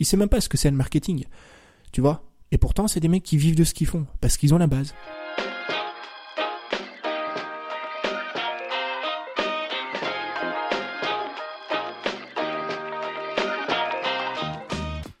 [0.00, 1.24] Ils savent même pas ce que c'est le marketing.
[1.92, 4.52] Tu vois Et pourtant, c'est des mecs qui vivent de ce qu'ils font, parce qu'ils
[4.52, 4.92] ont la base.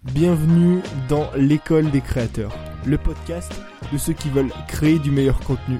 [0.02, 3.52] Bienvenue dans l'école des créateurs, le podcast
[3.92, 5.78] de ceux qui veulent créer du meilleur contenu,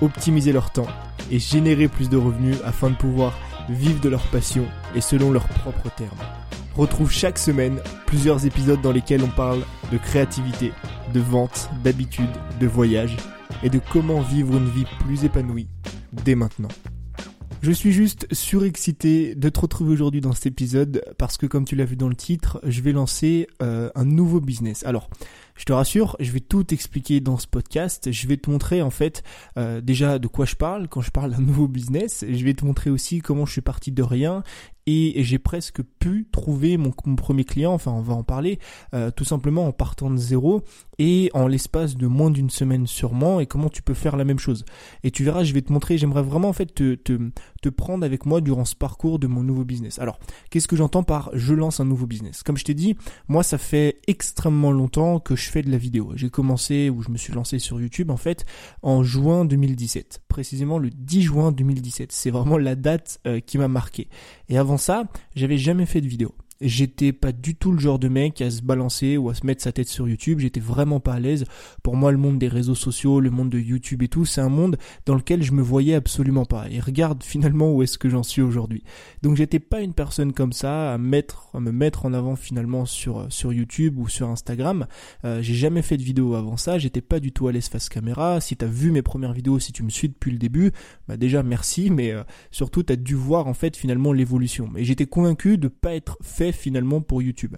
[0.00, 0.88] optimiser leur temps
[1.30, 3.38] et générer plus de revenus afin de pouvoir
[3.68, 4.66] vivre de leur passion
[4.96, 6.18] et selon leurs propres termes.
[6.76, 9.62] Retrouve chaque semaine plusieurs épisodes dans lesquels on parle
[9.92, 10.72] de créativité,
[11.12, 13.16] de vente, d'habitude, de voyage
[13.62, 15.68] et de comment vivre une vie plus épanouie
[16.24, 16.68] dès maintenant.
[17.60, 21.76] Je suis juste surexcité de te retrouver aujourd'hui dans cet épisode parce que comme tu
[21.76, 24.84] l'as vu dans le titre, je vais lancer euh, un nouveau business.
[24.84, 25.08] Alors,
[25.54, 28.10] je te rassure, je vais tout expliquer dans ce podcast.
[28.10, 29.22] Je vais te montrer en fait
[29.58, 32.24] euh, déjà de quoi je parle quand je parle d'un nouveau business.
[32.28, 34.42] Je vais te montrer aussi comment je suis parti de rien
[34.86, 37.72] et j'ai presque pu trouver mon, premier client.
[37.72, 38.58] Enfin, on va en parler
[38.94, 40.62] euh, tout simplement en partant de zéro
[40.98, 43.40] et en l'espace de moins d'une semaine sûrement.
[43.40, 44.64] Et comment tu peux faire la même chose?
[45.04, 45.98] Et tu verras, je vais te montrer.
[45.98, 47.18] J'aimerais vraiment en fait te, te,
[47.62, 49.98] te prendre avec moi durant ce parcours de mon nouveau business.
[49.98, 50.18] Alors,
[50.50, 52.96] qu'est-ce que j'entends par je lance un nouveau business Comme je t'ai dit,
[53.28, 56.12] moi ça fait extrêmement longtemps que je fais de la vidéo.
[56.16, 58.44] J'ai commencé, ou je me suis lancé sur YouTube en fait,
[58.82, 60.22] en juin 2017.
[60.28, 62.12] Précisément le 10 juin 2017.
[62.12, 64.08] C'est vraiment la date euh, qui m'a marqué.
[64.48, 68.40] Et ça, j'avais jamais fait de vidéo j'étais pas du tout le genre de mec
[68.40, 70.38] à se balancer ou à se mettre sa tête sur YouTube.
[70.38, 71.44] J'étais vraiment pas à l'aise.
[71.82, 74.48] Pour moi, le monde des réseaux sociaux, le monde de YouTube et tout, c'est un
[74.48, 76.68] monde dans lequel je me voyais absolument pas.
[76.70, 78.84] Et regarde finalement où est-ce que j'en suis aujourd'hui.
[79.22, 82.86] Donc j'étais pas une personne comme ça à mettre, à me mettre en avant finalement
[82.86, 84.86] sur sur YouTube ou sur Instagram.
[85.24, 86.78] Euh, j'ai jamais fait de vidéo avant ça.
[86.78, 88.40] J'étais pas du tout à l'aise face caméra.
[88.40, 90.72] Si t'as vu mes premières vidéos, si tu me suis depuis le début,
[91.08, 91.90] bah déjà merci.
[91.90, 94.68] Mais euh, surtout t'as dû voir en fait finalement l'évolution.
[94.72, 97.56] Mais j'étais convaincu de pas être fait finalement pour YouTube.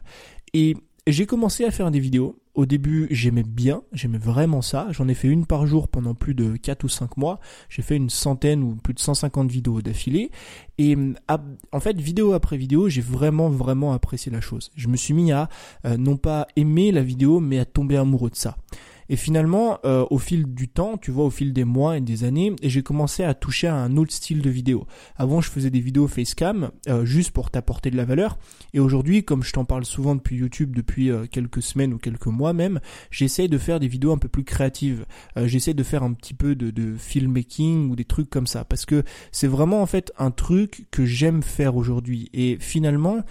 [0.53, 2.39] Et j'ai commencé à faire des vidéos.
[2.55, 4.87] Au début, j'aimais bien, j'aimais vraiment ça.
[4.91, 7.41] J'en ai fait une par jour pendant plus de 4 ou 5 mois.
[7.69, 10.31] J'ai fait une centaine ou plus de 150 vidéos d'affilée.
[10.79, 10.97] Et
[11.73, 14.71] en fait, vidéo après vidéo, j'ai vraiment, vraiment apprécié la chose.
[14.77, 15.49] Je me suis mis à
[15.85, 18.57] euh, non pas aimer la vidéo, mais à tomber amoureux de ça.
[19.09, 22.25] Et finalement, euh, au fil du temps, tu vois, au fil des mois et des
[22.25, 24.87] années, j'ai commencé à toucher à un autre style de vidéo.
[25.17, 28.39] Avant, je faisais des vidéos facecam euh, juste pour t'apporter de la valeur.
[28.73, 32.27] Et aujourd'hui, comme je t'en parle souvent depuis YouTube depuis euh, quelques semaines ou quelques
[32.27, 35.07] mois même, j'essaye de faire des vidéos un peu plus créatives.
[35.37, 38.65] Euh, j'essaie de faire un petit peu de, de filmmaking ou des trucs comme ça
[38.65, 42.31] parce que c'est vraiment en fait un truc que j'aime faire aujourd'hui.
[42.33, 43.23] Et finalement,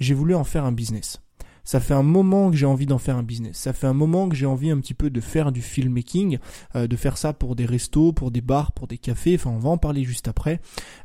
[0.00, 1.20] j'ai voulu en faire un business.
[1.64, 3.56] Ça fait un moment que j'ai envie d'en faire un business.
[3.56, 6.38] Ça fait un moment que j'ai envie un petit peu de faire du filmmaking,
[6.74, 9.34] euh, de faire ça pour des restos, pour des bars, pour des cafés.
[9.36, 10.60] Enfin, on va en parler juste après.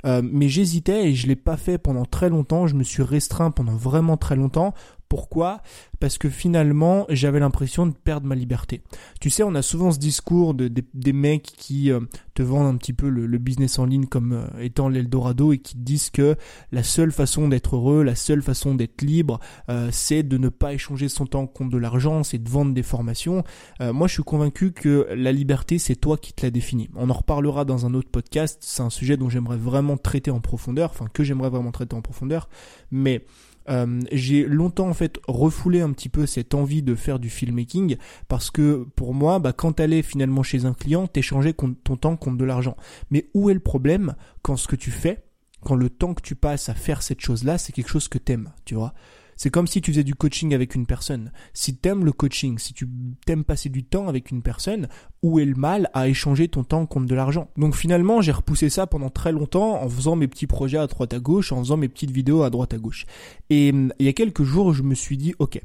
[0.06, 2.68] Euh, mais j'hésitais et je l'ai pas fait pendant très longtemps.
[2.68, 4.73] Je me suis restreint pendant vraiment très longtemps
[5.09, 5.62] pourquoi?
[6.00, 8.81] Parce que finalement, j'avais l'impression de perdre ma liberté.
[9.19, 12.01] Tu sais, on a souvent ce discours de, des mecs qui euh,
[12.34, 15.78] te vendent un petit peu le, business en ligne comme euh, étant l'Eldorado et qui
[15.78, 16.35] disent que
[16.72, 20.73] la seule façon d'être heureux, la seule façon d'être libre, euh, c'est de ne pas
[20.73, 23.44] échanger son temps contre de l'argent, c'est de vendre des formations.
[23.79, 26.89] moi, je suis convaincu que la liberté, c'est toi qui te la définis.
[26.95, 28.59] On en reparlera dans un autre podcast.
[28.62, 32.01] C'est un sujet dont j'aimerais vraiment traiter en profondeur, enfin que j'aimerais vraiment traiter en
[32.01, 32.50] profondeur.
[32.91, 33.25] Mais
[33.69, 37.97] euh, j'ai longtemps en fait refoulé un petit peu cette envie de faire du filmmaking
[38.28, 42.38] parce que pour moi, bah, quand t'allais finalement chez un client, t'échangeais ton temps contre
[42.38, 42.77] de l'argent.
[43.11, 45.23] Mais où est le problème quand ce que tu fais,
[45.61, 48.51] quand le temps que tu passes à faire cette chose-là, c'est quelque chose que t'aimes,
[48.66, 48.94] tu vois?
[49.38, 51.31] C'est comme si tu faisais du coaching avec une personne.
[51.53, 52.90] Si t'aimes le coaching, si tu
[53.25, 54.88] t'aimes passer du temps avec une personne,
[55.24, 57.50] où est le mal à échanger ton temps contre de l'argent?
[57.58, 61.14] Donc finalement, j'ai repoussé ça pendant très longtemps en faisant mes petits projets à droite
[61.14, 63.06] à gauche, en faisant mes petites vidéos à droite à gauche.
[63.50, 65.62] Et hum, il y a quelques jours, je me suis dit, ok,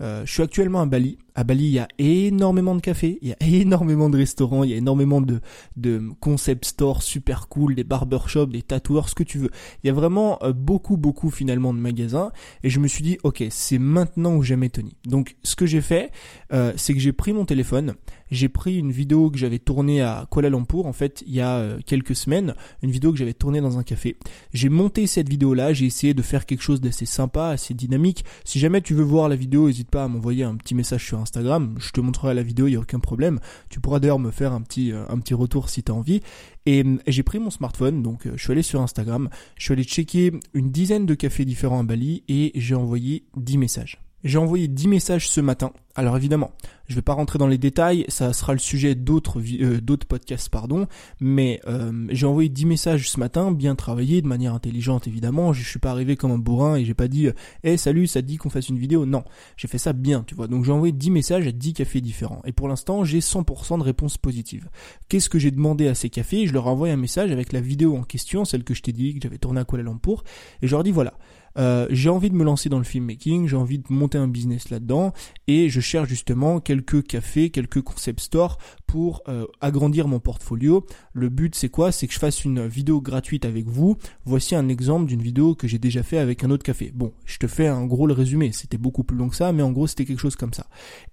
[0.00, 1.18] euh, je suis actuellement à Bali.
[1.34, 4.70] À Bali, il y a énormément de cafés, il y a énormément de restaurants, il
[4.70, 5.40] y a énormément de,
[5.76, 9.50] de concept stores super cool, des barbershops, des tatoueurs, ce que tu veux.
[9.82, 12.32] Il y a vraiment euh, beaucoup, beaucoup finalement de magasins.
[12.62, 14.96] Et je me suis dit, ok, c'est maintenant ou jamais Tony.
[15.06, 16.10] Donc, ce que j'ai fait,
[16.52, 17.94] euh, c'est que j'ai pris mon téléphone,
[18.30, 21.56] j'ai pris une vidéo que j'avais tournée à Kuala Lumpur, en fait, il y a
[21.56, 24.16] euh, quelques semaines, une vidéo que j'avais tournée dans un café.
[24.52, 28.24] J'ai monté cette vidéo-là, j'ai essayé de faire quelque chose d'assez sympa, assez dynamique.
[28.44, 31.18] Si jamais tu veux voir la vidéo, n'hésite pas à m'envoyer un petit message sur
[31.18, 33.40] Instagram, je te montrerai la vidéo, il n'y a aucun problème.
[33.68, 36.20] Tu pourras d'ailleurs me faire un petit, euh, un petit retour si tu as envie.
[36.66, 39.84] Et, euh, j'ai pris mon smartphone, donc je suis allé sur Instagram, je suis allé
[39.84, 44.09] checker une dizaine de cafés différents à Bali et j'ai envoyé 10 messages.
[44.22, 46.50] J'ai envoyé 10 messages ce matin Alors évidemment,
[46.88, 50.88] je vais pas rentrer dans les détails, ça sera le sujet d'autres euh, podcasts pardon,
[51.20, 55.66] mais euh, j'ai envoyé 10 messages ce matin, bien travaillés de manière intelligente évidemment, je
[55.66, 57.28] suis pas arrivé comme un bourrin et j'ai pas dit
[57.64, 59.24] "Eh salut, ça dit qu'on fasse une vidéo?" Non,
[59.56, 60.48] j'ai fait ça bien, tu vois.
[60.48, 63.84] Donc j'ai envoyé 10 messages à 10 cafés différents et pour l'instant, j'ai 100% de
[63.84, 64.68] réponses positives.
[65.08, 66.46] Qu'est-ce que j'ai demandé à ces cafés?
[66.46, 68.92] Je leur ai envoyé un message avec la vidéo en question, celle que je t'ai
[68.92, 70.24] dit que j'avais tournée à Kuala Lumpur
[70.60, 71.14] et je leur dis voilà,
[71.58, 74.70] euh, j'ai envie de me lancer dans le filmmaking, j'ai envie de monter un business
[74.70, 75.12] là-dedans
[75.46, 80.84] et je cherche justement quelques cafés, quelques concept stores pour euh, agrandir mon portfolio.
[81.12, 81.92] Le but c'est quoi?
[81.92, 83.96] C'est que je fasse une vidéo gratuite avec vous.
[84.24, 86.92] Voici un exemple d'une vidéo que j'ai déjà fait avec un autre café.
[86.94, 89.62] Bon, je te fais un gros le résumé, c'était beaucoup plus long que ça, mais
[89.62, 90.66] en gros c'était quelque chose comme ça.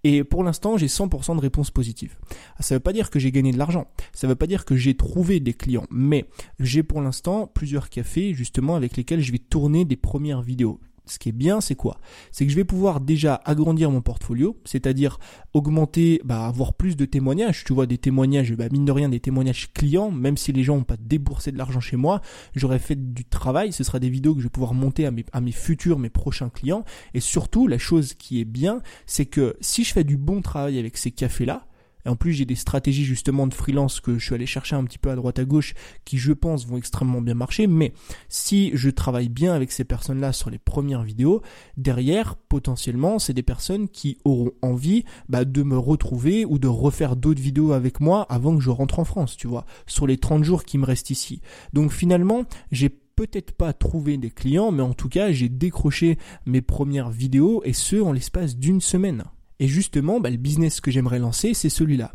[0.04, 2.16] Et pour l'instant j'ai 100% de réponses positives.
[2.58, 4.76] Ah, ça veut pas dire que j'ai gagné de l'argent, ça veut pas dire que
[4.76, 6.26] j'ai trouvé des clients, mais
[6.60, 10.80] j'ai pour l'instant plusieurs cafés justement avec lesquels je vais tourner des premiers vidéo.
[11.10, 12.00] Ce qui est bien, c'est quoi?
[12.32, 15.20] C'est que je vais pouvoir déjà agrandir mon portfolio, c'est-à-dire
[15.54, 17.64] augmenter, bah, avoir plus de témoignages.
[17.64, 20.76] Tu vois, des témoignages, bah, mine de rien, des témoignages clients, même si les gens
[20.76, 22.22] n'ont pas déboursé de l'argent chez moi,
[22.56, 23.72] j'aurais fait du travail.
[23.72, 26.10] Ce sera des vidéos que je vais pouvoir monter à mes, à mes futurs, mes
[26.10, 26.84] prochains clients.
[27.14, 30.78] Et surtout, la chose qui est bien, c'est que si je fais du bon travail
[30.78, 31.68] avec ces cafés-là,
[32.08, 34.86] et en plus, j'ai des stratégies justement de freelance que je suis allé chercher un
[34.86, 35.74] petit peu à droite à gauche
[36.06, 37.68] qui, je pense, vont extrêmement bien marcher.
[37.68, 37.92] Mais
[38.30, 41.42] si je travaille bien avec ces personnes-là sur les premières vidéos,
[41.76, 47.18] derrière, potentiellement, c'est des personnes qui auront envie bah, de me retrouver ou de refaire
[47.18, 50.46] d'autres vidéos avec moi avant que je rentre en France, tu vois, sur les 30
[50.46, 51.42] jours qui me restent ici.
[51.74, 56.62] Donc finalement, j'ai peut-être pas trouvé des clients, mais en tout cas, j'ai décroché mes
[56.62, 59.26] premières vidéos et ce en l'espace d'une semaine.
[59.60, 62.14] Et justement, bah, le business que j'aimerais lancer, c'est celui-là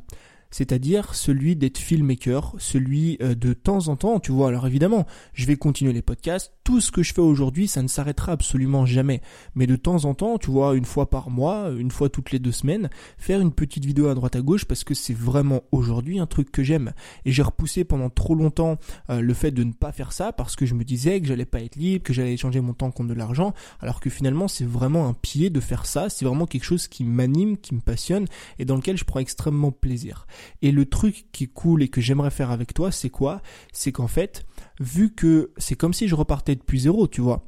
[0.53, 5.47] c'est-à-dire celui d'être filmmaker, celui euh, de temps en temps, tu vois, alors évidemment, je
[5.47, 9.21] vais continuer les podcasts, tout ce que je fais aujourd'hui, ça ne s'arrêtera absolument jamais,
[9.57, 12.39] mais de temps en temps, tu vois, une fois par mois, une fois toutes les
[12.39, 16.21] deux semaines, faire une petite vidéo à droite à gauche parce que c'est vraiment aujourd'hui
[16.21, 16.93] un truc que j'aime.
[17.25, 18.79] Et j'ai repoussé pendant trop longtemps
[19.11, 21.47] euh, le fait de ne pas faire ça parce que je me disais que j'allais
[21.47, 24.67] pas être libre, que j'allais échanger mon temps contre de l'argent, alors que finalement c'est
[24.67, 28.27] vraiment un pied de faire ça, c'est vraiment quelque chose qui m'anime, qui me passionne
[28.59, 30.27] et dans lequel je prends extrêmement plaisir.
[30.63, 33.43] Et le truc qui est cool et que j'aimerais faire avec toi, c'est quoi?
[33.73, 34.45] C'est qu'en fait,
[34.81, 37.45] vu que c'est comme si je repartais depuis zéro, tu vois.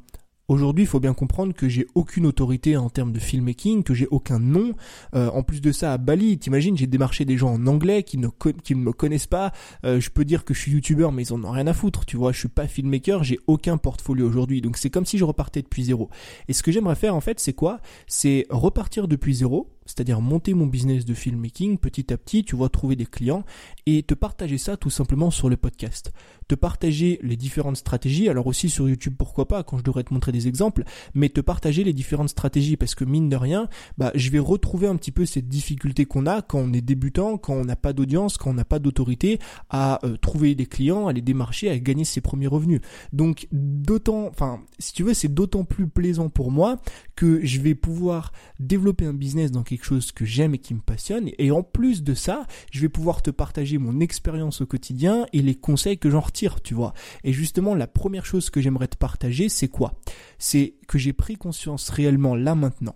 [0.47, 4.07] Aujourd'hui, il faut bien comprendre que j'ai aucune autorité en termes de filmmaking, que j'ai
[4.09, 4.75] aucun nom.
[5.15, 8.19] Euh, en plus de ça, à Bali, t'imagines, j'ai démarché des gens en anglais qui
[8.19, 9.53] ne, me connaissent pas.
[9.87, 12.05] Euh, je peux dire que je suis youtubeur, mais ils en ont rien à foutre.
[12.05, 14.61] Tu vois, je suis pas filmmaker, j'ai aucun portfolio aujourd'hui.
[14.61, 16.11] Donc c'est comme si je repartais depuis zéro.
[16.49, 17.81] Et ce que j'aimerais faire en fait, c'est quoi?
[18.07, 22.69] C'est repartir depuis zéro, c'est-à-dire monter mon business de filmmaking petit à petit, tu vois,
[22.69, 23.45] trouver des clients
[23.87, 26.13] et te partager ça tout simplement sur le podcast.
[26.49, 30.13] Te partager les différentes stratégies, alors aussi sur YouTube pourquoi pas quand je devrais te
[30.13, 30.85] montrer des exemples,
[31.15, 34.87] mais te partager les différentes stratégies parce que mine de rien, bah je vais retrouver
[34.87, 37.93] un petit peu cette difficulté qu'on a quand on est débutant, quand on n'a pas
[37.93, 39.39] d'audience, quand on n'a pas d'autorité
[39.71, 42.81] à euh, trouver des clients, à les démarcher, à gagner ses premiers revenus.
[43.13, 46.81] Donc d'autant, enfin si tu veux, c'est d'autant plus plaisant pour moi
[47.17, 50.81] que je vais pouvoir développer un business dans quelque chose que j'aime et qui me
[50.81, 51.31] passionne.
[51.39, 55.43] Et en plus de ça, je vais pouvoir te partager mon expérience au quotidien et
[55.43, 56.93] les conseils que j'en retire, tu vois.
[57.25, 59.99] Et justement, la première chose que j'aimerais te partager, c'est quoi?
[60.39, 62.95] C'est que j'ai pris conscience réellement là maintenant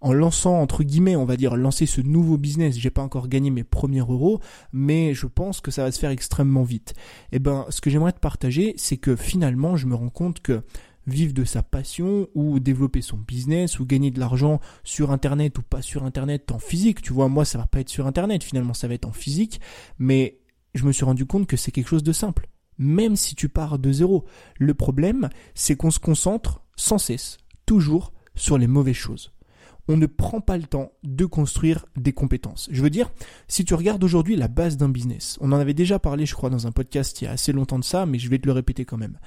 [0.00, 3.50] en lançant entre guillemets, on va dire lancer ce nouveau business, j'ai pas encore gagné
[3.50, 4.40] mes premiers euros,
[4.72, 6.94] mais je pense que ça va se faire extrêmement vite.
[7.32, 10.40] Et eh ben ce que j'aimerais te partager, c'est que finalement, je me rends compte
[10.40, 10.62] que
[11.08, 15.62] vivre de sa passion ou développer son business ou gagner de l'argent sur internet ou
[15.62, 17.02] pas sur internet en physique.
[17.02, 19.60] Tu vois, moi ça va pas être sur internet finalement, ça va être en physique,
[19.98, 20.40] mais
[20.74, 22.48] je me suis rendu compte que c'est quelque chose de simple.
[22.78, 24.24] Même si tu pars de zéro.
[24.56, 29.32] Le problème, c'est qu'on se concentre sans cesse, toujours, sur les mauvaises choses.
[29.88, 32.68] On ne prend pas le temps de construire des compétences.
[32.70, 33.10] Je veux dire,
[33.48, 36.50] si tu regardes aujourd'hui la base d'un business, on en avait déjà parlé, je crois,
[36.50, 38.52] dans un podcast il y a assez longtemps de ça, mais je vais te le
[38.52, 39.18] répéter quand même.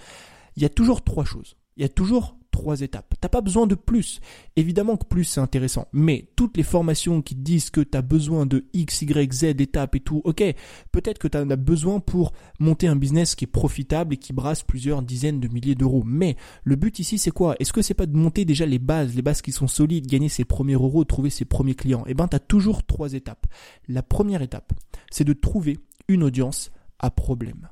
[0.55, 1.57] Il y a toujours trois choses.
[1.81, 3.15] Il y a toujours trois étapes.
[3.19, 4.19] T'as pas besoin de plus.
[4.55, 8.45] Évidemment que plus c'est intéressant, mais toutes les formations qui disent que tu as besoin
[8.45, 10.43] de X, Y, Z étapes et tout, ok,
[10.91, 14.31] peut-être que tu en as besoin pour monter un business qui est profitable et qui
[14.31, 16.03] brasse plusieurs dizaines de milliers d'euros.
[16.05, 17.55] Mais le but ici c'est quoi?
[17.59, 20.29] Est-ce que c'est pas de monter déjà les bases, les bases qui sont solides, gagner
[20.29, 22.03] ses premiers euros, trouver ses premiers clients?
[22.05, 23.47] Eh ben tu as toujours trois étapes.
[23.87, 24.71] La première étape,
[25.09, 26.69] c'est de trouver une audience
[26.99, 27.69] à problème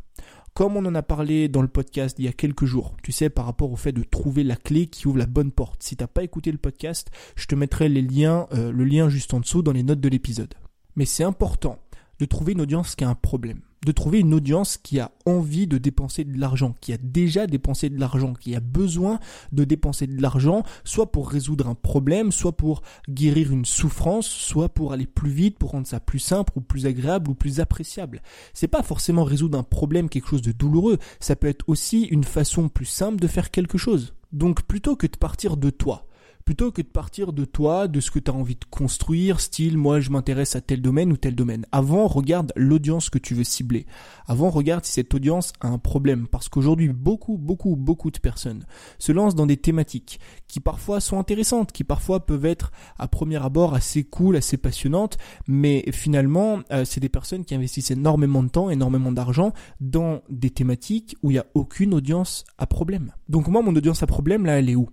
[0.54, 3.30] comme on en a parlé dans le podcast il y a quelques jours, tu sais,
[3.30, 5.84] par rapport au fait de trouver la clé qui ouvre la bonne porte.
[5.84, 9.34] Si t'as pas écouté le podcast, je te mettrai les liens, euh, le lien juste
[9.34, 10.54] en dessous dans les notes de l'épisode.
[10.96, 11.80] Mais c'est important
[12.20, 13.62] de trouver une audience qui a un problème.
[13.86, 17.90] De trouver une audience qui a envie de dépenser de l'argent, qui a déjà dépensé
[17.90, 19.20] de l'argent, qui a besoin
[19.52, 24.70] de dépenser de l'argent, soit pour résoudre un problème, soit pour guérir une souffrance, soit
[24.70, 28.22] pour aller plus vite, pour rendre ça plus simple ou plus agréable ou plus appréciable.
[28.54, 32.24] C'est pas forcément résoudre un problème, quelque chose de douloureux, ça peut être aussi une
[32.24, 34.14] façon plus simple de faire quelque chose.
[34.32, 36.06] Donc plutôt que de partir de toi,
[36.50, 39.78] plutôt que de partir de toi, de ce que tu as envie de construire, style
[39.78, 41.68] moi je m'intéresse à tel domaine ou tel domaine.
[41.72, 43.86] Avant, regarde l'audience que tu veux cibler.
[44.26, 48.66] Avant, regarde si cette audience a un problème parce qu'aujourd'hui beaucoup beaucoup beaucoup de personnes
[48.98, 53.38] se lancent dans des thématiques qui parfois sont intéressantes, qui parfois peuvent être à premier
[53.38, 58.50] abord assez cool, assez passionnantes, mais finalement euh, c'est des personnes qui investissent énormément de
[58.50, 63.12] temps, énormément d'argent dans des thématiques où il n'y a aucune audience à problème.
[63.28, 64.90] Donc moi mon audience à problème là elle est où?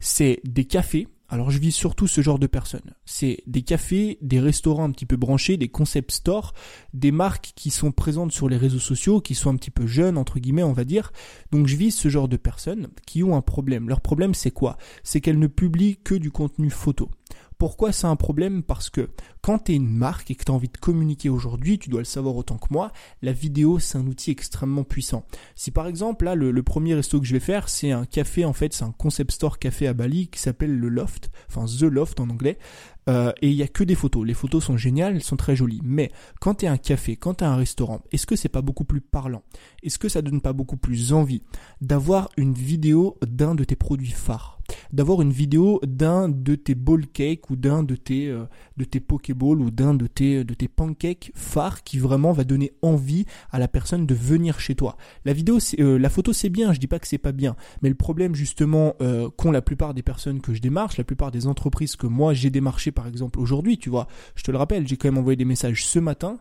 [0.00, 1.08] C'est des cafés.
[1.30, 2.94] Alors je vis surtout ce genre de personnes.
[3.04, 6.54] C'est des cafés, des restaurants un petit peu branchés, des concept stores,
[6.94, 10.16] des marques qui sont présentes sur les réseaux sociaux, qui sont un petit peu jeunes,
[10.16, 11.12] entre guillemets, on va dire.
[11.52, 13.90] Donc je vis ce genre de personnes qui ont un problème.
[13.90, 14.78] Leur problème c'est quoi?
[15.02, 17.10] C'est qu'elles ne publient que du contenu photo.
[17.58, 18.62] Pourquoi c'est un problème?
[18.62, 19.10] Parce que
[19.40, 22.04] quand tu es une marque et que tu envie de communiquer aujourd'hui, tu dois le
[22.04, 25.24] savoir autant que moi, la vidéo c'est un outil extrêmement puissant.
[25.56, 28.52] Si par exemple là le, premier resto que je vais faire c'est un café en
[28.52, 32.20] fait, c'est un concept store café à Bali qui s'appelle le Loft, enfin The Loft
[32.20, 32.58] en anglais,
[33.08, 34.24] euh, et il y a que des photos.
[34.24, 35.80] Les photos sont géniales, elles sont très jolies.
[35.82, 38.62] Mais quand tu es un café, quand tu es un restaurant, est-ce que c'est pas
[38.62, 39.42] beaucoup plus parlant?
[39.82, 41.42] Est-ce que ça donne pas beaucoup plus envie
[41.80, 44.57] d'avoir une vidéo d'un de tes produits phares?
[44.92, 48.44] D'avoir une vidéo d'un de tes ball cakes ou d'un de tes euh,
[48.76, 52.72] de tes pokéballs ou d'un de tes de tes pancakes phares qui vraiment va donner
[52.82, 54.96] envie à la personne de venir chez toi.
[55.24, 57.88] La vidéo euh, la photo c'est bien, je dis pas que c'est pas bien, mais
[57.88, 61.46] le problème justement euh, qu'ont la plupart des personnes que je démarche, la plupart des
[61.46, 64.96] entreprises que moi j'ai démarché par exemple aujourd'hui, tu vois, je te le rappelle, j'ai
[64.96, 66.38] quand même envoyé des messages ce matin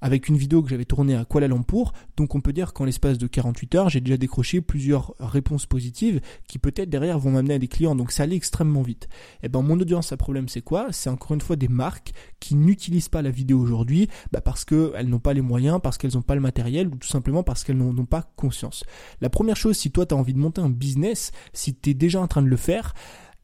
[0.00, 1.92] avec une vidéo que j'avais tournée à Kuala Lumpur.
[2.16, 6.20] Donc on peut dire qu'en l'espace de 48 heures, j'ai déjà décroché plusieurs réponses positives
[6.46, 7.94] qui peut-être derrière vont m'amener à des clients.
[7.94, 9.08] Donc ça allait extrêmement vite.
[9.42, 10.88] Et eh ben mon audience, à problème c'est quoi?
[10.90, 15.08] C'est encore une fois des marques qui n'utilisent pas la vidéo aujourd'hui bah parce qu'elles
[15.08, 17.78] n'ont pas les moyens, parce qu'elles n'ont pas le matériel ou tout simplement parce qu'elles
[17.78, 18.84] n'ont pas conscience.
[19.20, 21.94] La première chose, si toi tu as envie de monter un business, si tu es
[21.94, 22.94] déjà en train de le faire,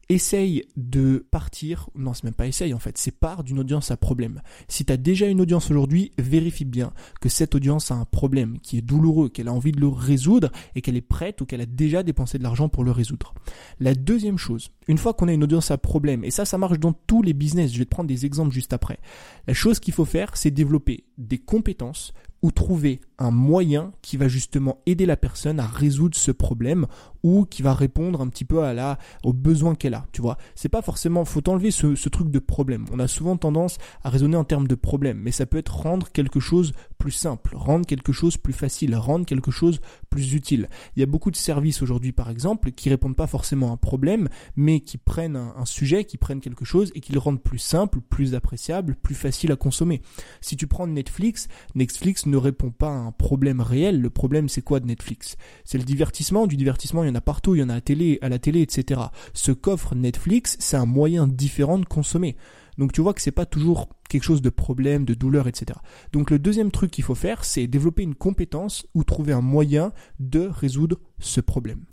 [0.09, 3.97] essaye de partir, non c'est même pas essaye en fait, c'est part d'une audience à
[3.97, 4.41] problème.
[4.67, 8.59] Si tu as déjà une audience aujourd'hui, vérifie bien que cette audience a un problème
[8.59, 11.61] qui est douloureux, qu'elle a envie de le résoudre et qu'elle est prête ou qu'elle
[11.61, 13.33] a déjà dépensé de l'argent pour le résoudre.
[13.79, 16.79] La deuxième chose, une fois qu'on a une audience à problème, et ça ça marche
[16.79, 18.99] dans tous les business, je vais te prendre des exemples juste après,
[19.47, 22.13] la chose qu'il faut faire c'est développer des compétences
[22.45, 26.85] ou trouver un moyen qui va justement aider la personne à résoudre ce problème
[27.25, 30.37] ou qui va répondre un petit peu à la, aux besoins qu'elle a, tu vois.
[30.53, 32.85] C'est pas forcément, faut enlever ce, ce truc de problème.
[32.91, 36.11] On a souvent tendance à raisonner en termes de problème, mais ça peut être rendre
[36.11, 39.79] quelque chose plus simple, rendre quelque chose plus facile, rendre quelque chose
[40.09, 40.69] plus utile.
[40.95, 43.77] Il y a beaucoup de services aujourd'hui, par exemple, qui répondent pas forcément à un
[43.77, 47.57] problème, mais qui prennent un, sujet, qui prennent quelque chose et qui le rendent plus
[47.57, 50.01] simple, plus appréciable, plus facile à consommer.
[50.41, 53.99] Si tu prends Netflix, Netflix ne répond pas à un problème réel.
[53.99, 55.37] Le problème, c'est quoi de Netflix?
[55.63, 56.47] C'est le divertissement.
[56.47, 57.55] Du divertissement, il y en a partout.
[57.55, 59.01] Il y en a à, télé, à la télé, etc.
[59.33, 62.35] Ce qu'offre Netflix, c'est un moyen différent de consommer.
[62.77, 65.79] Donc tu vois que c'est pas toujours quelque chose de problème, de douleur, etc.
[66.11, 69.93] Donc le deuxième truc qu'il faut faire, c'est développer une compétence ou trouver un moyen
[70.19, 71.85] de résoudre ce problème.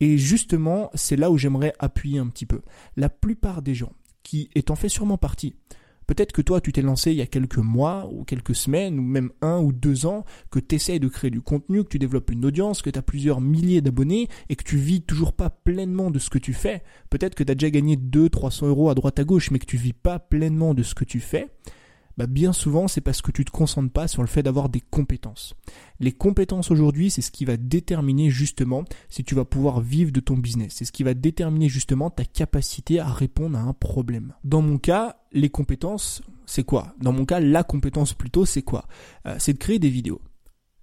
[0.00, 2.62] Et justement, c'est là où j'aimerais appuyer un petit peu.
[2.96, 5.54] La plupart des gens qui, étant fait sûrement partie
[6.10, 9.02] Peut-être que toi, tu t'es lancé il y a quelques mois ou quelques semaines ou
[9.02, 12.44] même un ou deux ans, que tu de créer du contenu, que tu développes une
[12.44, 16.18] audience, que tu as plusieurs milliers d'abonnés et que tu vis toujours pas pleinement de
[16.18, 16.82] ce que tu fais.
[17.10, 19.66] Peut-être que tu as déjà gagné 2 300 euros à droite à gauche, mais que
[19.66, 21.46] tu vis pas pleinement de ce que tu fais.
[22.16, 24.80] Bah, bien souvent c'est parce que tu te concentres pas sur le fait d'avoir des
[24.80, 25.54] compétences.
[26.00, 30.20] Les compétences aujourd'hui, c'est ce qui va déterminer justement si tu vas pouvoir vivre de
[30.20, 30.74] ton business.
[30.76, 34.34] C'est ce qui va déterminer justement ta capacité à répondre à un problème.
[34.44, 36.94] Dans mon cas, les compétences, c'est quoi?
[37.00, 38.86] Dans mon cas, la compétence plutôt, c'est quoi?
[39.26, 40.20] Euh, C'est de créer des vidéos.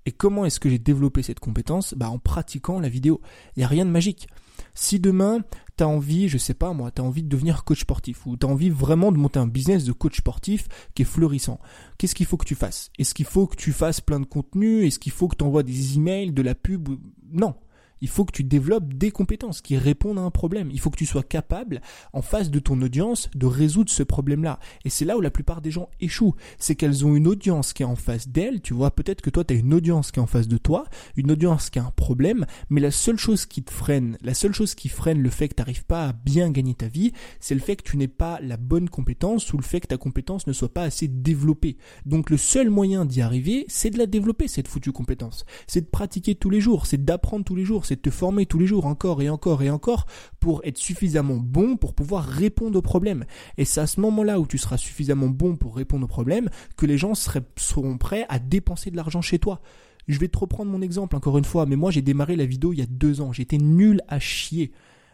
[0.06, 1.94] Et comment est-ce que j'ai développé cette compétence?
[1.94, 3.20] Bah en pratiquant la vidéo.
[3.56, 4.28] Il n'y a rien de magique.
[4.74, 5.42] Si demain,
[5.78, 8.36] tu as envie, je sais pas moi, tu as envie de devenir coach sportif ou
[8.36, 11.60] tu as envie vraiment de monter un business de coach sportif qui est florissant,
[11.98, 12.92] qu'est-ce qu'il faut que tu fasses?
[12.98, 14.86] Est-ce qu'il faut que tu fasses plein de contenu?
[14.86, 16.90] Est-ce qu'il faut que tu envoies des emails, de la pub
[17.32, 17.56] Non.
[18.01, 20.70] Il faut que tu développes des compétences qui répondent à un problème.
[20.72, 21.82] Il faut que tu sois capable,
[22.13, 24.60] en face de ton audience, de résoudre ce problème-là.
[24.86, 26.36] Et c'est là où la plupart des gens échouent.
[26.58, 28.62] C'est qu'elles ont une audience qui est en face d'elles.
[28.62, 30.86] Tu vois, peut-être que toi, tu as une audience qui est en face de toi,
[31.16, 34.54] une audience qui a un problème, mais la seule chose qui te freine, la seule
[34.54, 37.56] chose qui freine le fait que tu n'arrives pas à bien gagner ta vie, c'est
[37.56, 40.48] le fait que tu n'aies pas la bonne compétence ou le fait que ta compétence
[40.48, 41.77] ne soit pas assez développée.
[42.06, 45.46] Donc le seul moyen d'y arriver, c'est de la développer, cette foutue compétence.
[45.68, 48.46] C'est de pratiquer tous les jours, c'est d'apprendre tous les jours, c'est de te former
[48.46, 50.06] tous les jours encore et encore et encore
[50.39, 53.25] pour être suffisamment bon pour pouvoir répondre aux problèmes.
[53.58, 56.86] Et c'est à ce moment-là où tu seras suffisamment bon pour répondre aux problèmes que
[56.86, 59.62] les gens seront prêts à dépenser de l'argent chez toi.
[60.08, 62.74] Je vais te reprendre mon exemple encore une fois, mais moi j'ai démarré la vidéo
[62.74, 64.72] il y a deux ans, j'étais nul à chier.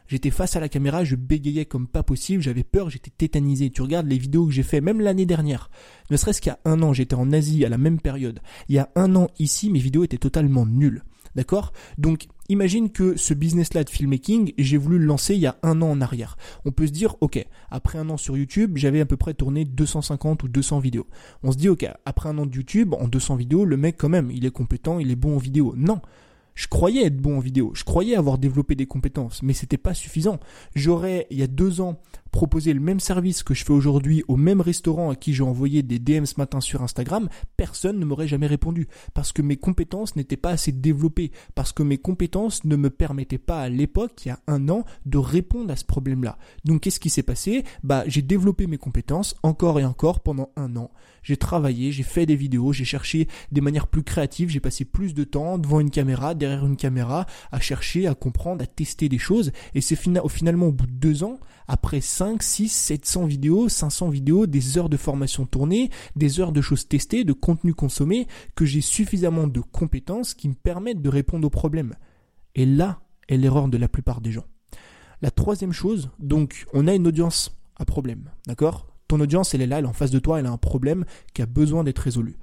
[0.08, 3.70] J'étais face à la caméra, je bégayais comme pas possible, j'avais peur, j'étais tétanisé.
[3.70, 5.70] Tu regardes les vidéos que j'ai fait, même l'année dernière.
[6.12, 8.42] Ne serait-ce qu'il y a un an, j'étais en Asie à la même période.
[8.68, 11.04] Il y a un an ici, mes vidéos étaient totalement nulles.
[11.36, 11.72] D'accord?
[11.98, 15.82] Donc, imagine que ce business-là de filmmaking, j'ai voulu le lancer il y a un
[15.82, 16.38] an en arrière.
[16.66, 19.66] On peut se dire, ok, après un an sur YouTube, j'avais à peu près tourné
[19.66, 21.08] 250 ou 200 vidéos.
[21.44, 24.10] On se dit, ok, après un an de YouTube, en 200 vidéos, le mec quand
[24.10, 25.74] même, il est compétent, il est bon en vidéo.
[25.78, 26.02] Non,
[26.56, 29.94] je croyais être bon en vidéo, je croyais avoir développé des compétences, mais c'était pas
[29.94, 30.40] suffisant.
[30.76, 32.00] J'aurais, il y a deux ans,
[32.34, 35.84] proposé le même service que je fais aujourd'hui au même restaurant à qui j'ai envoyé
[35.84, 38.88] des DM ce matin sur Instagram, personne ne m'aurait jamais répondu.
[39.14, 41.32] Parce que mes compétences n'étaient pas assez développées.
[41.54, 44.84] Parce que mes compétences ne me permettaient pas à l'époque, il y a un an,
[45.06, 46.38] de répondre à ce problème-là.
[46.66, 47.64] Donc qu'est-ce qui s'est passé?
[47.84, 50.90] Bah j'ai développé mes compétences encore et encore pendant un an.
[51.22, 55.14] J'ai travaillé, j'ai fait des vidéos, j'ai cherché des manières plus créatives, j'ai passé plus
[55.14, 59.18] de temps devant une caméra, derrière une caméra, à chercher, à comprendre, à tester des
[59.18, 59.52] choses.
[59.74, 64.46] Et c'est finalement au bout de deux ans, après 5, 6, 700 vidéos, 500 vidéos,
[64.46, 68.82] des heures de formation tournées, des heures de choses testées, de contenu consommé, que j'ai
[68.82, 71.94] suffisamment de compétences qui me permettent de répondre aux problèmes.
[72.56, 74.46] Et là est l'erreur de la plupart des gens.
[75.22, 78.88] La troisième chose, donc, on a une audience à problème, d'accord?
[79.08, 81.06] Ton audience, elle est là, elle est en face de toi, elle a un problème
[81.34, 82.36] qui a besoin d'être résolu.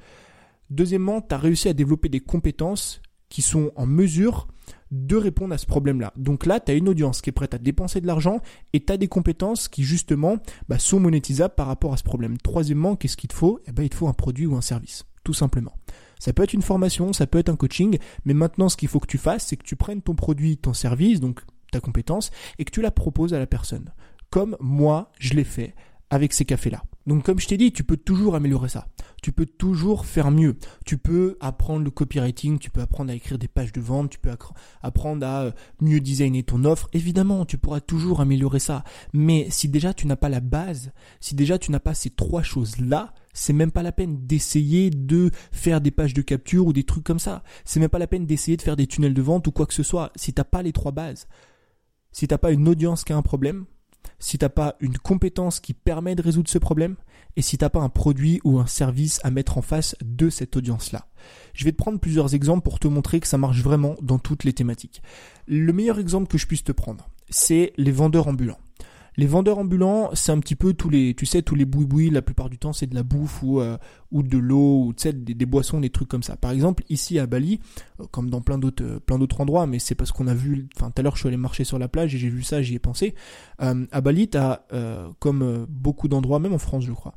[0.71, 4.47] Deuxièmement, tu as réussi à développer des compétences qui sont en mesure
[4.91, 6.13] de répondre à ce problème-là.
[6.17, 8.41] Donc là, tu as une audience qui est prête à dépenser de l'argent
[8.73, 10.37] et tu as des compétences qui justement
[10.69, 12.37] bah, sont monétisables par rapport à ce problème.
[12.39, 13.61] Troisièmement, qu'est-ce qu'il te faut?
[13.67, 15.73] Eh ben, Il te faut un produit ou un service, tout simplement.
[16.19, 19.01] Ça peut être une formation, ça peut être un coaching, mais maintenant ce qu'il faut
[19.01, 21.41] que tu fasses, c'est que tu prennes ton produit, ton service, donc
[21.73, 23.93] ta compétence, et que tu la proposes à la personne.
[24.29, 25.75] Comme moi, je l'ai fait
[26.11, 26.83] avec ces cafés-là.
[27.11, 28.87] Donc comme je t'ai dit, tu peux toujours améliorer ça.
[29.21, 30.55] Tu peux toujours faire mieux.
[30.87, 34.21] Tu peux apprendre le copywriting, tu peux apprendre à écrire des pages de vente, tu
[34.21, 34.31] peux
[34.81, 35.51] apprendre à euh,
[35.81, 36.89] mieux designer ton offre.
[36.93, 38.85] Évidemment, tu pourras toujours améliorer ça.
[39.13, 42.45] Mais si déjà tu n'as pas la base, si déjà tu n'as pas ces trois
[42.45, 46.85] choses-là, c'est même pas la peine d'essayer de faire des pages de capture ou des
[46.85, 47.43] trucs comme ça.
[47.65, 49.75] C'est même pas la peine d'essayer de faire des tunnels de vente ou quoi que
[49.75, 50.13] ce soit.
[50.15, 51.27] Si t'as pas les trois bases,
[52.13, 53.65] si t'as pas une audience qui a un problème,
[54.19, 56.97] si t'as pas une compétence qui permet de résoudre ce problème
[57.37, 60.57] et si t'as pas un produit ou un service à mettre en face de cette
[60.57, 61.07] audience-là.
[61.55, 64.45] Je vais te prendre plusieurs exemples pour te montrer que ça marche vraiment dans toutes
[64.45, 65.03] les thématiques.
[65.47, 68.59] Le meilleur exemple que je puisse te prendre, c'est les vendeurs ambulants.
[69.17, 72.23] Les vendeurs ambulants, c'est un petit peu tous les, tu sais, tous les boui-boui, la
[72.23, 73.77] plupart du temps, c'est de la bouffe ou, euh,
[74.13, 76.37] de l'eau ou tu sais, des, boissons, des trucs comme ça.
[76.37, 77.61] Par exemple, ici à Bali,
[78.01, 80.69] euh, comme dans plein d'autres, euh, plein d'autres endroits, mais c'est parce qu'on a vu,
[80.77, 82.63] enfin, tout à l'heure, je suis allé marcher sur la plage et j'ai vu ça,
[82.63, 83.15] j'y ai pensé.
[83.59, 84.61] à Bali, t'as,
[85.19, 87.15] comme beaucoup d'endroits, même en France, je crois,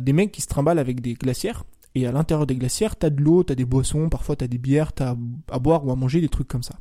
[0.00, 3.22] des mecs qui se trimballent avec des glacières et à l'intérieur des glacières, t'as de
[3.22, 5.14] l'eau, t'as des boissons, parfois t'as des bières, t'as
[5.50, 6.74] à boire ou à manger, des trucs comme ça.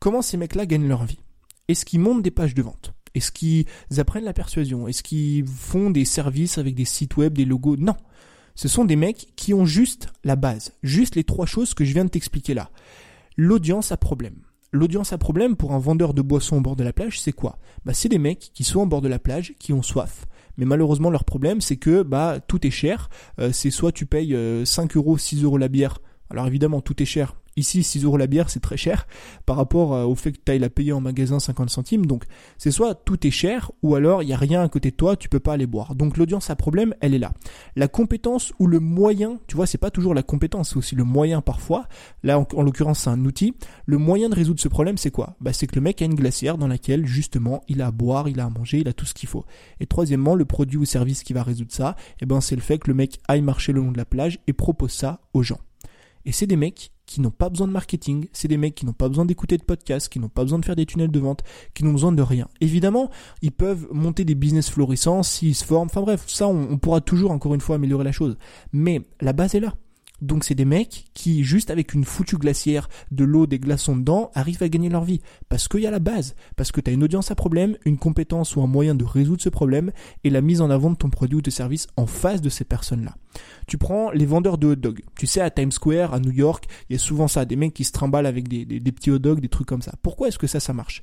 [0.00, 1.20] Comment ces mecs-là gagnent leur vie?
[1.68, 2.93] Est-ce qu'ils montent des pages de vente?
[3.14, 3.66] Est-ce qu'ils
[3.98, 4.88] apprennent la persuasion?
[4.88, 7.76] Est-ce qu'ils font des services avec des sites web, des logos?
[7.76, 7.96] Non.
[8.54, 11.92] Ce sont des mecs qui ont juste la base, juste les trois choses que je
[11.92, 12.70] viens de t'expliquer là.
[13.36, 14.36] L'audience a problème.
[14.70, 17.58] L'audience a problème pour un vendeur de boissons au bord de la plage, c'est quoi?
[17.84, 20.26] Bah c'est des mecs qui sont au bord de la plage, qui ont soif.
[20.56, 23.08] Mais malheureusement leur problème c'est que bah tout est cher.
[23.38, 26.00] Euh, c'est soit tu payes 5 euh, euros, 6 euros la bière.
[26.30, 29.06] Alors évidemment tout est cher Ici, 6 euros la bière, c'est très cher
[29.46, 32.06] par rapport euh, au fait que tu ailles la payer en magasin 50 centimes.
[32.06, 32.24] Donc,
[32.58, 35.16] c'est soit tout est cher ou alors il n'y a rien à côté de toi,
[35.16, 35.94] tu peux pas aller boire.
[35.94, 37.32] Donc, l'audience a problème, elle est là.
[37.76, 41.04] La compétence ou le moyen, tu vois, c'est pas toujours la compétence, c'est aussi le
[41.04, 41.86] moyen parfois.
[42.22, 43.54] Là, en, l'occurrence, c'est un outil.
[43.86, 45.36] Le moyen de résoudre ce problème, c'est quoi?
[45.40, 48.28] Bah, c'est que le mec a une glacière dans laquelle, justement, il a à boire,
[48.28, 49.44] il a à manger, il a tout ce qu'il faut.
[49.78, 52.78] Et troisièmement, le produit ou service qui va résoudre ça, eh ben, c'est le fait
[52.78, 55.60] que le mec aille marcher le long de la plage et propose ça aux gens.
[56.24, 58.92] Et c'est des mecs qui n'ont pas besoin de marketing, c'est des mecs qui n'ont
[58.92, 61.42] pas besoin d'écouter de podcasts, qui n'ont pas besoin de faire des tunnels de vente,
[61.74, 62.48] qui n'ont besoin de rien.
[62.60, 63.10] Évidemment,
[63.42, 65.88] ils peuvent monter des business florissants s'ils se forment.
[65.90, 68.38] Enfin bref, ça, on, pourra toujours encore une fois améliorer la chose.
[68.72, 69.74] Mais la base est là.
[70.24, 74.30] Donc c'est des mecs qui, juste avec une foutue glacière, de l'eau, des glaçons dedans,
[74.34, 75.20] arrivent à gagner leur vie.
[75.48, 76.34] Parce qu'il y a la base.
[76.56, 79.42] Parce que tu as une audience à problème, une compétence ou un moyen de résoudre
[79.42, 79.92] ce problème,
[80.24, 82.64] et la mise en avant de ton produit ou de service en face de ces
[82.64, 83.14] personnes-là.
[83.66, 85.02] Tu prends les vendeurs de hot dogs.
[85.18, 87.74] Tu sais, à Times Square, à New York, il y a souvent ça, des mecs
[87.74, 89.92] qui se trimballent avec des, des petits hot dogs, des trucs comme ça.
[90.02, 91.02] Pourquoi est-ce que ça, ça marche?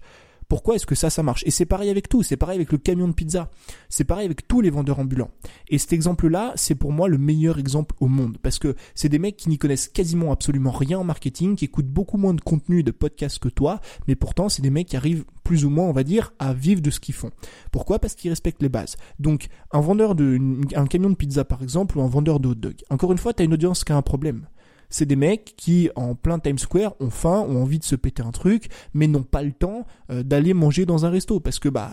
[0.52, 1.46] Pourquoi est-ce que ça, ça marche?
[1.46, 3.50] Et c'est pareil avec tout, c'est pareil avec le camion de pizza,
[3.88, 5.32] c'est pareil avec tous les vendeurs ambulants.
[5.70, 9.18] Et cet exemple-là, c'est pour moi le meilleur exemple au monde, parce que c'est des
[9.18, 12.84] mecs qui n'y connaissent quasiment absolument rien en marketing, qui écoutent beaucoup moins de contenu
[12.84, 15.94] de podcast que toi, mais pourtant c'est des mecs qui arrivent plus ou moins, on
[15.94, 17.32] va dire, à vivre de ce qu'ils font.
[17.72, 18.00] Pourquoi?
[18.00, 18.98] Parce qu'ils respectent les bases.
[19.20, 20.38] Donc, un vendeur de,
[20.76, 22.76] un camion de pizza par exemple, ou un vendeur de hot dog.
[22.90, 24.48] Encore une fois, tu as une audience qui a un problème
[24.92, 28.22] c'est des mecs qui, en plein Times Square, ont faim, ont envie de se péter
[28.22, 31.40] un truc, mais n'ont pas le temps euh, d'aller manger dans un resto.
[31.40, 31.92] Parce que bah,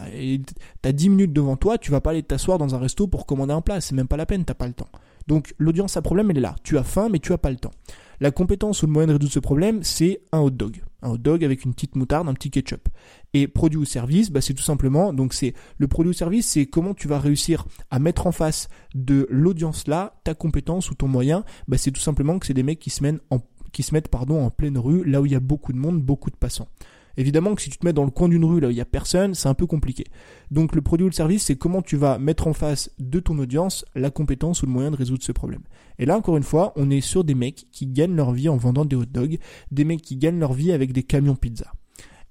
[0.83, 3.55] t'as 10 minutes devant toi, tu vas pas aller t'asseoir dans un resto pour commander
[3.55, 3.81] un plat.
[3.81, 4.89] C'est même pas la peine, t'as pas le temps.
[5.27, 6.57] Donc l'audience a problème, elle est là.
[6.63, 7.73] Tu as faim, mais tu as pas le temps.
[8.21, 10.83] La compétence ou le moyen de résoudre ce problème, c'est un hot dog.
[11.03, 12.89] Un hot dog avec une petite moutarde, un petit ketchup.
[13.35, 16.67] Et produit ou service, bah, c'est tout simplement, donc c'est le produit ou service, c'est
[16.67, 21.09] comment tu vas réussir à mettre en face de l'audience là ta compétence ou ton
[21.09, 21.45] moyen.
[21.69, 25.05] Bah, c'est tout simplement que c'est des mecs qui se mettent pardon en pleine rue,
[25.05, 26.69] là où il y a beaucoup de monde, beaucoup de passants.
[27.19, 28.81] Évidemment que si tu te mets dans le coin d'une rue là où il y
[28.81, 30.05] a personne, c'est un peu compliqué.
[30.53, 33.37] Donc le produit ou le service, c'est comment tu vas mettre en face de ton
[33.41, 35.63] audience la compétence ou le moyen de résoudre ce problème.
[35.99, 38.57] Et là encore une fois, on est sur des mecs qui gagnent leur vie en
[38.57, 39.39] vendant des hot dogs,
[39.73, 41.73] des mecs qui gagnent leur vie avec des camions pizza.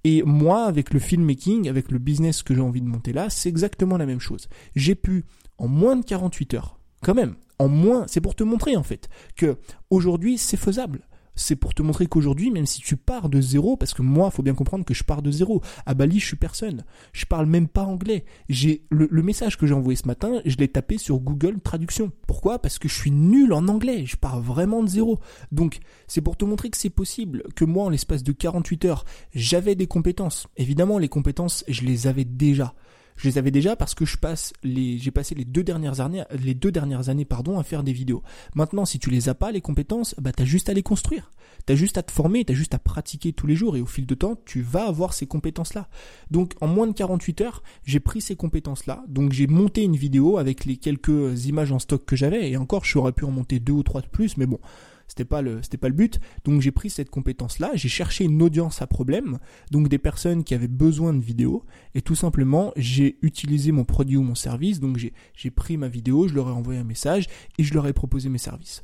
[0.06, 3.50] Et moi, avec le filmmaking, avec le business que j'ai envie de monter là, c'est
[3.50, 4.47] exactement la même chose.
[4.73, 5.26] J'ai pu,
[5.58, 9.10] en moins de 48 heures, quand même, en moins, c'est pour te montrer en fait,
[9.36, 9.58] que
[9.89, 11.02] aujourd'hui c'est faisable
[11.38, 14.43] c'est pour te montrer qu'aujourd'hui, même si tu pars de zéro, parce que moi, faut
[14.43, 15.62] bien comprendre que je pars de zéro.
[15.86, 16.84] À Bali, je suis personne.
[17.13, 18.26] Je parle même pas anglais.
[18.50, 22.12] J'ai le, message que j'ai envoyé ce matin, je l'ai tapé sur Google Traduction.
[22.28, 22.60] Pourquoi?
[22.60, 24.06] Parce que je suis nul en anglais.
[24.06, 25.19] Je pars vraiment de zéro.
[25.52, 29.06] Donc, c'est pour te montrer que c'est possible, que moi, en l'espace de 48 heures,
[29.34, 30.47] j'avais des compétences.
[30.58, 32.73] Évidemment, les compétences, je les avais déjà.
[33.17, 36.23] Je les avais déjà parce que je passe les, j'ai passé les deux dernières années,
[36.39, 38.23] les deux dernières années, pardon, à faire des vidéos.
[38.56, 41.32] Maintenant, si tu les as pas, les compétences, bah, t'as juste à les construire.
[41.65, 44.06] T'as juste à te former, t'as juste à pratiquer tous les jours et au fil
[44.06, 45.89] de temps, tu vas avoir ces compétences-là.
[46.32, 49.03] Donc, en moins de 48 heures, j'ai pris ces compétences-là.
[49.08, 52.86] Donc, j'ai monté une vidéo avec les quelques images en stock que j'avais et encore,
[52.86, 54.60] j'aurais pu en monter deux ou trois de plus, mais bon
[55.08, 56.20] c'était pas le pas le but.
[56.43, 59.39] Donc j'ai pris cette compétence là, j'ai cherché une audience à problème,
[59.72, 61.63] donc des personnes qui avaient besoin de vidéos
[61.96, 66.28] et tout simplement, j'ai utilisé mon produit ou mon service, donc j'ai pris ma vidéo,
[66.28, 68.82] je leur ai envoyé un message et je leur ai proposé mes services.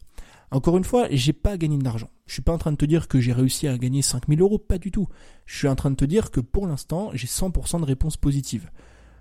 [0.52, 2.12] Encore une fois, j'ai pas gagné d'argent.
[2.28, 4.60] Je suis pas en train de te dire que j'ai réussi à gagner 5000 euros,
[4.60, 5.08] pas du tout.
[5.48, 8.70] Je suis en train de te dire que pour l'instant, j'ai 100% de réponses positives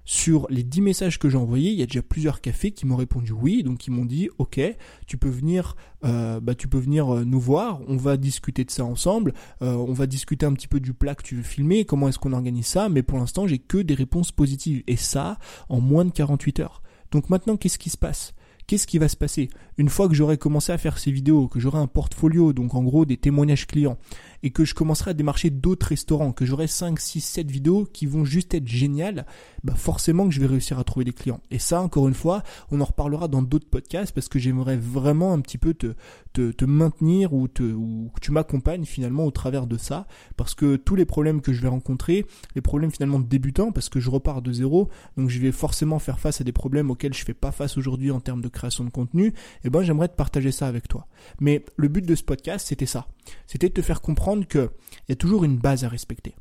[0.05, 2.97] sur les 10 messages que j'ai envoyés, il y a déjà plusieurs cafés qui m'ont
[2.97, 4.61] répondu oui, donc ils m'ont dit ok,
[5.07, 8.71] tu peux venir, euh, bah tu peux venir euh, nous voir, on va discuter de
[8.71, 11.85] ça ensemble, euh, on va discuter un petit peu du plat que tu veux filmer,
[11.85, 15.39] comment est-ce qu'on organise ça, mais pour l'instant j'ai que des réponses positives et ça
[15.69, 16.83] en moins de 48 heures.
[17.13, 18.35] Donc maintenant qu'est-ce qui se passe?
[18.67, 19.51] Qu'est-ce qui va se passer?
[19.77, 22.83] Une fois que j'aurai commencé à faire ces vidéos, que j'aurai un portfolio, donc en
[22.83, 23.99] gros des témoignages clients,
[24.43, 28.07] et que je commencerai à démarcher d'autres restaurants, que j'aurai 5, 6, 7 vidéos qui
[28.07, 29.27] vont juste être géniales,
[29.65, 31.41] bah forcément que je vais réussir à trouver des clients.
[31.51, 35.33] Et ça, encore une fois, on en reparlera dans d'autres podcasts parce que j'aimerais vraiment
[35.33, 35.95] un petit peu te,
[36.33, 40.55] te, te maintenir ou, te, ou que tu m'accompagnes finalement au travers de ça parce
[40.55, 44.01] que tous les problèmes que je vais rencontrer, les problèmes finalement de débutants parce que
[44.01, 47.25] je repars de zéro, donc je vais forcément faire face à des problèmes auxquels je
[47.25, 49.33] fais pas face aujourd'hui en termes de création de contenu, et
[49.65, 51.07] eh ben j'aimerais te partager ça avec toi.
[51.41, 53.07] Mais le but de ce podcast, c'était ça.
[53.47, 54.69] C'était de te faire comprendre qu'il
[55.09, 56.35] y a toujours une base à respecter.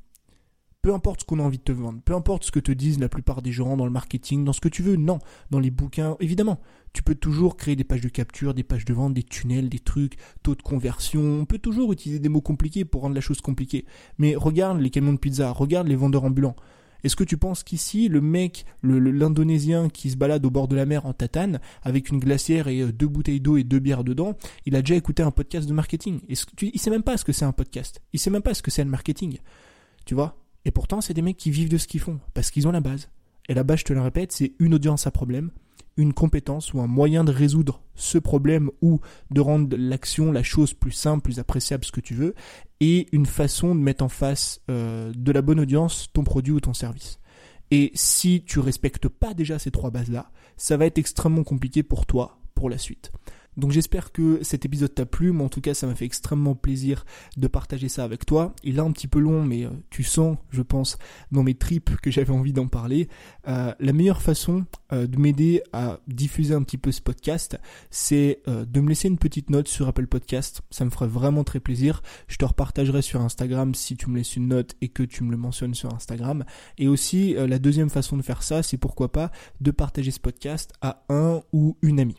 [0.81, 2.99] Peu importe ce qu'on a envie de te vendre, peu importe ce que te disent
[2.99, 5.19] la plupart des gens dans le marketing, dans ce que tu veux, non,
[5.51, 6.59] dans les bouquins, évidemment,
[6.91, 9.79] tu peux toujours créer des pages de capture, des pages de vente, des tunnels, des
[9.79, 13.41] trucs, taux de conversion, on peut toujours utiliser des mots compliqués pour rendre la chose
[13.41, 13.85] compliquée.
[14.17, 16.55] Mais regarde les camions de pizza, regarde les vendeurs ambulants.
[17.03, 20.85] Est-ce que tu penses qu'ici, le mec, l'Indonésien qui se balade au bord de la
[20.85, 24.37] mer en tatane, avec une glacière et euh, deux bouteilles d'eau et deux bières dedans,
[24.65, 26.21] il a déjà écouté un podcast de marketing?
[26.27, 28.01] Il sait même pas ce que c'est un podcast.
[28.13, 29.39] Il sait même pas ce que c'est le marketing.
[30.05, 30.37] Tu vois?
[30.65, 32.81] Et pourtant, c'est des mecs qui vivent de ce qu'ils font, parce qu'ils ont la
[32.81, 33.09] base.
[33.49, 35.51] Et la base, je te le répète, c'est une audience à problème,
[36.01, 40.73] une compétence ou un moyen de résoudre ce problème ou de rendre l'action, la chose
[40.73, 42.33] plus simple, plus appréciable, ce que tu veux,
[42.79, 46.59] et une façon de mettre en face euh, de la bonne audience ton produit ou
[46.59, 47.19] ton service.
[47.69, 52.05] Et si tu respectes pas déjà ces trois bases-là, ça va être extrêmement compliqué pour
[52.05, 53.11] toi pour la suite.
[53.57, 56.55] Donc j'espère que cet épisode t'a plu, mais en tout cas ça m'a fait extrêmement
[56.55, 57.05] plaisir
[57.37, 58.53] de partager ça avec toi.
[58.63, 60.97] Il est un petit peu long, mais euh, tu sens, je pense,
[61.31, 63.09] dans mes tripes que j'avais envie d'en parler.
[63.47, 67.59] Euh, la meilleure façon euh, de m'aider à diffuser un petit peu ce podcast,
[67.89, 70.61] c'est de me laisser une petite note sur Apple Podcast.
[70.69, 72.01] Ça me ferait vraiment très plaisir.
[72.27, 75.31] Je te repartagerai sur Instagram si tu me laisses une note et que tu me
[75.31, 76.45] le mentionnes sur Instagram.
[76.77, 80.73] Et aussi, la deuxième façon de faire ça, c'est pourquoi pas de partager ce podcast
[80.81, 82.17] à un ou une amie.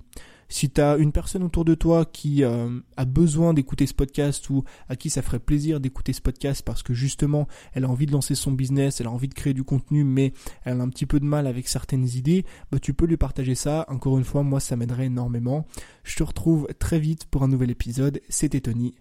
[0.53, 4.65] Si tu une personne autour de toi qui euh, a besoin d'écouter ce podcast ou
[4.87, 8.13] à qui ça ferait plaisir d'écouter ce podcast parce que justement elle a envie de
[8.13, 10.35] lancer son business, elle a envie de créer du contenu mais
[10.65, 13.55] elle a un petit peu de mal avec certaines idées, bah tu peux lui partager
[13.55, 13.87] ça.
[13.89, 15.67] Encore une fois, moi ça m'aiderait énormément.
[16.05, 18.21] Je te retrouve très vite pour un nouvel épisode.
[18.29, 18.95] C'était Tony.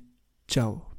[0.47, 0.90] Ciao